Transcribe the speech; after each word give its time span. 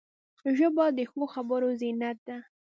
ژبه 0.57 0.85
د 0.97 0.99
ښو 1.11 1.21
خبرو 1.33 1.69
زینت 1.79 2.17
ده 2.27 2.37